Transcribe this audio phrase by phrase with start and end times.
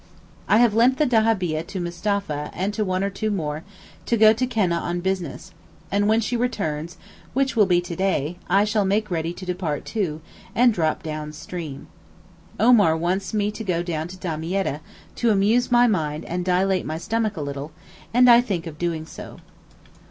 [0.47, 3.63] I have lent the dahabieh to Mustapha and to one or two more,
[4.07, 5.51] to go to Keneh on business,
[5.91, 6.97] and when she returns
[7.35, 10.21] (which will be to day) I shall make ready to depart too,
[10.55, 11.87] and drop down stream.
[12.59, 14.79] Omar wants me to go down to Damietta,
[15.17, 17.71] to 'amuse my mind and dilate my stomach' a little;
[18.11, 19.37] and I think of doing so.